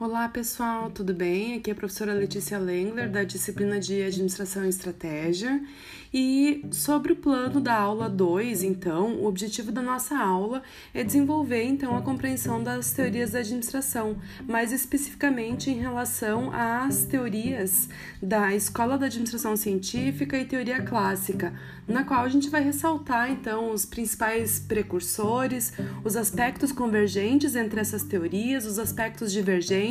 [0.00, 1.56] Olá pessoal, tudo bem?
[1.56, 5.62] Aqui é a professora Letícia Lengler, da disciplina de Administração e Estratégia.
[6.10, 10.62] E sobre o plano da aula 2, então, o objetivo da nossa aula
[10.94, 14.16] é desenvolver então a compreensão das teorias da administração,
[14.48, 17.86] mais especificamente em relação às teorias
[18.22, 21.52] da Escola da Administração Científica e teoria clássica,
[21.86, 28.02] na qual a gente vai ressaltar então os principais precursores, os aspectos convergentes entre essas
[28.02, 29.89] teorias, os aspectos divergentes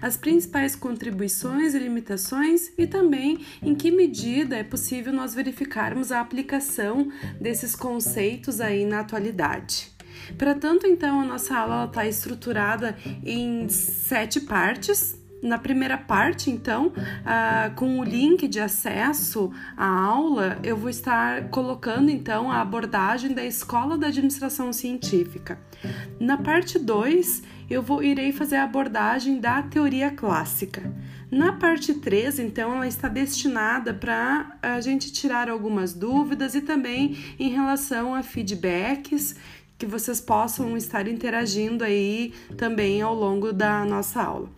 [0.00, 6.20] as principais contribuições e limitações e também em que medida é possível nós verificarmos a
[6.20, 9.92] aplicação desses conceitos aí na atualidade.
[10.36, 16.92] Para tanto, então, a nossa aula está estruturada em sete partes, na primeira parte, então,
[17.24, 23.32] ah, com o link de acesso à aula, eu vou estar colocando então a abordagem
[23.32, 25.58] da Escola da Administração Científica.
[26.18, 30.92] Na parte 2, eu vou, irei fazer a abordagem da teoria clássica.
[31.30, 37.16] Na parte 3, então, ela está destinada para a gente tirar algumas dúvidas e também
[37.38, 39.36] em relação a feedbacks
[39.80, 44.50] que vocês possam estar interagindo aí também ao longo da nossa aula.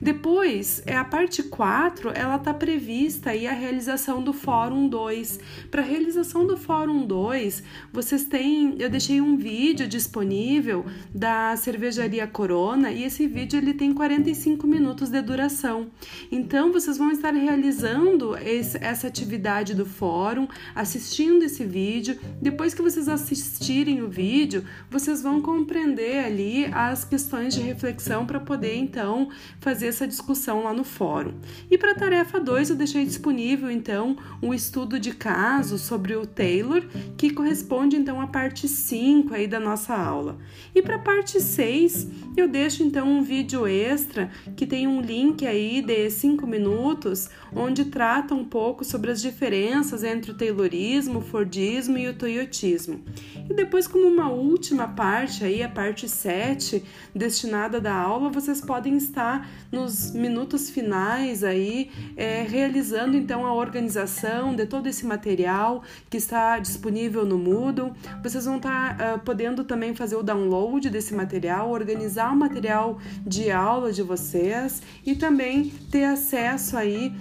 [0.00, 5.38] Depois, é a parte 4, ela está prevista aí a realização do Fórum 2.
[5.70, 12.26] Para a realização do Fórum 2, vocês têm, eu deixei um vídeo disponível da cervejaria
[12.26, 15.90] Corona e esse vídeo ele tem 45 minutos de duração.
[16.32, 22.18] Então, vocês vão estar realizando esse, essa atividade do fórum, assistindo esse vídeo.
[22.40, 28.40] Depois que vocês assistirem o vídeo, vocês vão compreender ali as questões de reflexão para
[28.40, 29.28] poder então
[29.60, 31.34] fazer essa discussão lá no fórum.
[31.70, 36.26] E para a tarefa 2, eu deixei disponível então um estudo de caso sobre o
[36.26, 36.82] Taylor,
[37.16, 40.38] que corresponde então à parte 5 aí da nossa aula.
[40.74, 45.46] E para a parte 6, eu deixo então um vídeo extra que tem um link
[45.46, 51.22] aí de 5 minutos, onde trata um pouco sobre as diferenças entre o Taylorismo, o
[51.22, 53.02] Fordismo e o Toyotismo.
[53.48, 54.59] E depois, como uma última
[54.94, 56.84] parte aí, a parte 7,
[57.14, 64.54] destinada da aula, vocês podem estar nos minutos finais aí é, realizando então a organização
[64.54, 67.92] de todo esse material que está disponível no Moodle.
[68.22, 73.50] Vocês vão estar uh, podendo também fazer o download desse material, organizar o material de
[73.50, 77.12] aula de vocês e também ter acesso aí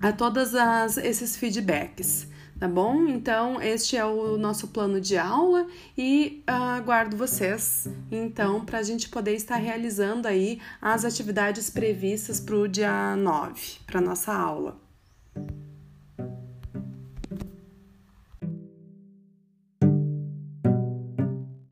[0.00, 0.52] a todos
[0.98, 2.31] esses feedbacks
[2.62, 3.08] tá bom?
[3.08, 5.66] Então, este é o nosso plano de aula
[5.98, 12.38] e uh, aguardo vocês, então, para a gente poder estar realizando aí as atividades previstas
[12.38, 14.80] para o dia 9, para nossa aula.